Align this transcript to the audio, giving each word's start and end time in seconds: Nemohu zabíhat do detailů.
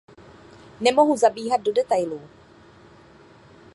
Nemohu 0.81 1.17
zabíhat 1.17 1.61
do 1.61 1.73
detailů. 1.73 2.21